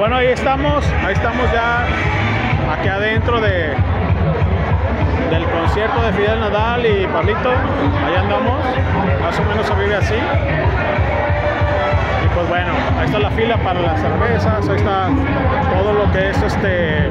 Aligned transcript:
bueno, 0.00 0.16
ahí 0.16 0.28
estamos, 0.28 0.82
ahí 1.04 1.12
estamos 1.12 1.52
ya 1.52 1.84
aquí 2.72 2.88
adentro 2.88 3.38
de 3.38 3.76
del 5.30 5.44
concierto 5.44 6.00
de 6.00 6.12
Fidel 6.14 6.40
Nadal 6.40 6.86
y 6.86 7.06
Pablito. 7.06 7.50
Ahí 7.50 8.14
andamos, 8.16 8.64
más 9.20 9.38
o 9.38 9.44
menos 9.44 9.66
se 9.66 9.74
vive 9.74 9.96
así. 9.96 10.14
Y 12.24 12.28
pues 12.34 12.48
bueno, 12.48 12.72
ahí 12.98 13.04
está 13.04 13.18
la 13.18 13.30
fila 13.32 13.58
para 13.58 13.80
las 13.82 14.00
cervezas, 14.00 14.68
ahí 14.70 14.76
está 14.76 15.08
todo 15.76 15.92
lo 15.92 16.10
que 16.12 16.30
es 16.30 16.42
este 16.44 17.10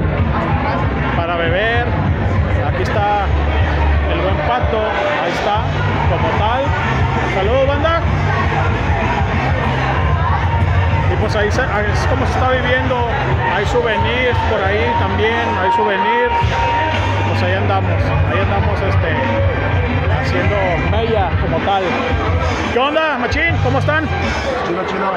para 1.16 1.36
beber. 1.36 1.86
Aquí 2.74 2.82
está 2.82 3.26
el 4.12 4.20
buen 4.20 4.38
pato, 4.48 4.80
ahí 5.24 5.32
está, 5.32 5.62
como 6.10 6.28
tal. 6.40 6.64
Saludos 7.36 7.68
ahí 11.40 11.52
se- 11.52 11.62
es 11.62 12.08
como 12.10 12.26
se 12.26 12.34
está 12.34 12.50
viviendo. 12.52 13.08
Hay 13.56 13.66
souvenirs 13.68 14.38
por 14.52 14.62
ahí 14.64 14.92
también, 15.00 15.48
hay 15.62 15.72
souvenirs. 15.72 16.34
Pues 17.30 17.44
ahí 17.44 17.54
andamos, 17.54 17.92
ahí 18.32 18.40
andamos 18.40 18.82
este 18.82 19.10
haciendo 20.22 20.56
mella 20.92 21.30
como 21.42 21.58
tal. 21.66 21.84
¿Qué 22.74 22.80
onda, 22.80 23.18
machín? 23.20 23.56
¿Cómo 23.64 23.80
están? 23.80 24.06
Chino, 24.68 24.82
chino. 24.88 25.12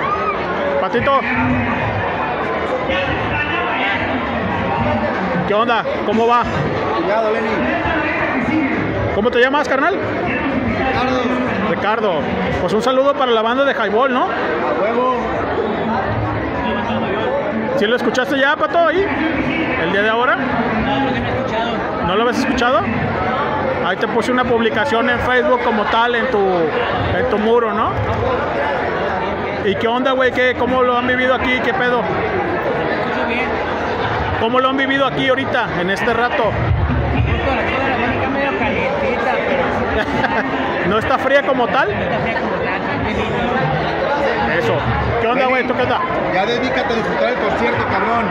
Patito. 0.81 1.21
¿Qué 5.49 5.55
onda? 5.55 5.85
¿Cómo 6.07 6.27
va? 6.27 6.43
Cuidado, 7.03 7.33
Lenny. 7.33 7.49
¿Cómo 9.15 9.31
te 9.31 9.41
llamas, 9.41 9.69
carnal? 9.69 9.95
Ricardo. 10.79 11.21
Ricardo. 11.71 12.13
Pues 12.61 12.73
un 12.73 12.83
saludo 12.83 13.13
para 13.15 13.33
la 13.33 13.43
banda 13.43 13.65
de 13.65 13.73
Highball, 13.75 14.13
¿no? 14.13 14.25
A 14.25 14.83
huevo. 14.83 15.17
¿Sí 17.77 17.87
lo 17.87 17.97
escuchaste 17.97 18.39
ya, 18.39 18.57
Pato, 18.57 18.87
ahí? 18.87 19.05
¿El 19.83 19.93
día 19.93 20.03
de 20.03 20.09
ahora? 20.09 20.37
¿No 22.07 22.15
lo 22.15 22.23
habías 22.23 22.39
escuchado? 22.39 22.81
Ahí 23.85 23.97
te 23.97 24.07
puse 24.07 24.31
una 24.31 24.45
publicación 24.45 25.11
en 25.11 25.19
Facebook 25.21 25.63
como 25.65 25.85
tal 25.85 26.15
en 26.15 26.31
tu, 26.31 26.39
en 26.39 27.31
tu 27.31 27.39
muro, 27.39 27.73
¿no? 27.73 27.91
¿Y 29.65 29.75
qué 29.75 29.89
onda, 29.89 30.13
güey? 30.13 30.33
¿Qué, 30.33 30.55
¿Cómo 30.59 30.83
lo 30.83 30.97
han 30.97 31.07
vivido 31.07 31.35
aquí? 31.35 31.61
¿Qué 31.65 31.75
pedo? 31.75 32.03
¿Cómo 34.41 34.61
lo 34.61 34.69
han 34.69 34.77
vivido 34.77 35.07
aquí 35.07 35.29
ahorita, 35.29 35.81
en 35.81 35.91
este 35.91 36.13
rato? 36.13 36.45
¿No 40.89 40.99
está 40.99 41.19
fría 41.19 41.43
como 41.43 41.67
tal? 41.67 41.89
está 41.91 42.19
fría 42.19 42.41
como 42.41 42.57
tal, 42.65 42.81
también 42.87 43.17
lindo. 43.17 43.43
Eso. 44.59 44.75
¿Qué 45.21 45.22
onda, 45.33 45.47
güey? 45.47 45.67
¿Tú 45.67 45.75
qué 45.75 45.83
onda? 45.83 46.01
Ya 46.33 46.47
dedícate 46.47 46.93
a 46.93 46.97
disfrutar 46.97 47.29
el 47.31 47.35
concierto, 47.37 47.85
cabrón. 47.89 48.27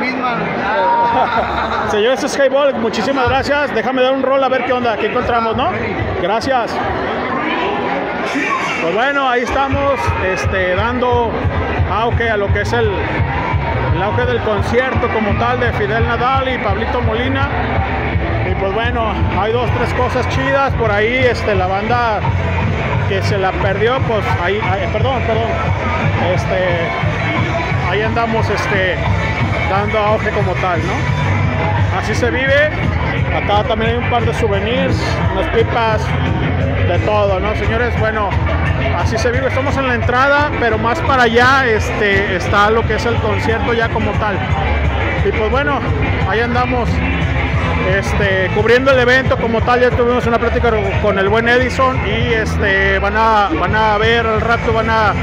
Misma. 0.00 0.36
Ah. 0.64 1.86
Señores 1.90 2.20
de 2.20 2.28
Skyball, 2.28 2.74
muchísimas 2.74 3.28
gracias. 3.28 3.74
Déjame 3.74 4.02
dar 4.02 4.12
un 4.12 4.22
rol 4.22 4.42
a 4.42 4.48
ver 4.48 4.64
qué 4.64 4.72
onda, 4.72 4.96
qué 4.96 5.06
encontramos, 5.06 5.56
¿no? 5.56 5.70
Gracias. 6.22 6.76
Pues 8.82 8.94
bueno, 8.94 9.28
ahí 9.28 9.42
estamos 9.42 9.98
este, 10.24 10.74
dando 10.74 11.30
auge 11.90 12.30
a 12.30 12.36
lo 12.36 12.52
que 12.52 12.62
es 12.62 12.72
el, 12.72 12.90
el 13.94 14.02
auge 14.02 14.26
del 14.26 14.40
concierto 14.40 15.08
como 15.08 15.38
tal 15.38 15.60
de 15.60 15.72
Fidel 15.72 16.06
Nadal 16.06 16.48
y 16.48 16.58
Pablito 16.58 17.00
Molina. 17.00 17.48
Y 18.50 18.54
pues 18.54 18.72
bueno, 18.74 19.12
hay 19.40 19.52
dos, 19.52 19.70
tres 19.78 19.92
cosas 19.94 20.28
chidas 20.28 20.72
por 20.74 20.90
ahí. 20.90 21.16
Este, 21.16 21.54
la 21.54 21.66
banda 21.66 22.20
que 23.08 23.22
se 23.22 23.38
la 23.38 23.52
perdió, 23.52 23.98
pues 24.08 24.24
ahí, 24.42 24.60
perdón, 24.92 25.22
perdón. 25.22 25.50
Este, 26.34 26.88
ahí 27.90 28.02
andamos 28.02 28.48
este, 28.50 28.96
dando 29.70 29.98
auge 29.98 30.30
como 30.30 30.52
tal, 30.54 30.80
¿no? 30.86 31.98
Así 31.98 32.14
se 32.14 32.30
vive. 32.30 32.70
Acá 33.36 33.64
también 33.64 33.92
hay 33.92 33.96
un 33.98 34.10
par 34.10 34.24
de 34.24 34.34
souvenirs, 34.34 34.96
unas 35.32 35.48
pipas, 35.48 36.00
de 36.88 36.98
todo, 37.00 37.40
¿no? 37.40 37.54
Señores, 37.56 37.98
bueno, 37.98 38.30
así 38.96 39.18
se 39.18 39.30
vive. 39.30 39.48
Estamos 39.48 39.76
en 39.76 39.88
la 39.88 39.94
entrada, 39.94 40.50
pero 40.60 40.78
más 40.78 40.98
para 41.00 41.24
allá 41.24 41.66
este, 41.66 42.36
está 42.36 42.70
lo 42.70 42.82
que 42.86 42.94
es 42.94 43.06
el 43.06 43.16
concierto 43.16 43.72
ya 43.74 43.88
como 43.88 44.10
tal. 44.12 44.36
Y 45.24 45.30
pues 45.30 45.50
bueno, 45.50 45.80
ahí 46.28 46.40
andamos 46.40 46.88
este, 47.94 48.50
cubriendo 48.54 48.90
el 48.90 48.98
evento 48.98 49.36
como 49.36 49.60
tal. 49.60 49.80
Ya 49.80 49.90
tuvimos 49.90 50.26
una 50.26 50.38
plática 50.38 50.70
con 51.02 51.18
el 51.18 51.28
buen 51.28 51.48
Edison 51.48 51.96
y 52.06 52.32
este, 52.32 52.98
van, 52.98 53.14
a, 53.16 53.50
van 53.58 53.74
a 53.74 53.98
ver 53.98 54.26
al 54.26 54.40
rato, 54.40 54.72
van 54.72 54.90
a, 54.90 55.14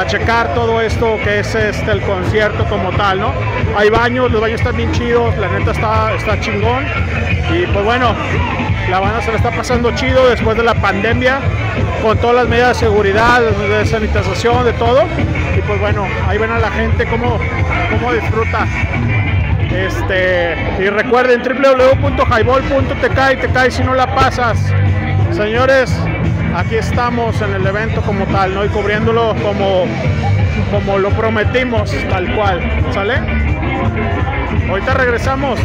a 0.00 0.06
checar 0.06 0.54
todo 0.54 0.80
esto 0.80 1.18
que 1.22 1.40
es 1.40 1.54
este, 1.54 1.90
el 1.90 2.00
concierto 2.00 2.64
como 2.70 2.90
tal, 2.92 3.20
¿no? 3.20 3.34
Hay 3.76 3.90
baños, 3.90 4.30
los 4.32 4.40
baños 4.40 4.60
están 4.60 4.74
bien 4.74 4.90
chidos, 4.92 5.36
la 5.36 5.48
neta 5.48 5.72
está, 5.72 6.14
está 6.14 6.40
chingón. 6.40 6.86
Y 7.52 7.66
pues 7.66 7.84
bueno, 7.84 8.14
la 8.88 8.98
banda 8.98 9.20
se 9.20 9.30
la 9.30 9.36
está 9.36 9.50
pasando 9.50 9.94
chido 9.94 10.26
después 10.28 10.56
de 10.56 10.62
la 10.62 10.74
pandemia, 10.74 11.40
con 12.02 12.16
todas 12.16 12.36
las 12.36 12.48
medidas 12.48 12.80
de 12.80 12.86
seguridad, 12.86 13.42
de 13.42 13.84
sanitización, 13.84 14.64
de 14.64 14.72
todo. 14.72 15.02
Y 15.56 15.60
pues 15.60 15.78
bueno, 15.80 16.06
ahí 16.26 16.38
ven 16.38 16.50
a 16.50 16.58
la 16.58 16.70
gente 16.70 17.04
cómo, 17.04 17.38
cómo 17.90 18.12
disfruta. 18.14 18.66
Este, 19.70 20.56
y 20.78 20.88
recuerden 20.88 21.42
www.highball.tk 21.42 23.32
y 23.32 23.36
te 23.36 23.48
cae 23.50 23.70
si 23.70 23.84
no 23.84 23.94
la 23.94 24.14
pasas. 24.14 24.58
Señores, 25.32 25.94
aquí 26.54 26.76
estamos 26.76 27.40
en 27.42 27.54
el 27.54 27.66
evento 27.66 28.02
como 28.02 28.24
tal, 28.26 28.54
¿no? 28.54 28.64
Y 28.64 28.68
cubriéndolo 28.68 29.34
como, 29.42 29.86
como 30.70 30.98
lo 30.98 31.10
prometimos, 31.10 31.94
tal 32.08 32.34
cual. 32.34 32.60
¿Sale? 32.92 33.14
Ahorita 34.68 34.94
regresamos. 34.94 35.58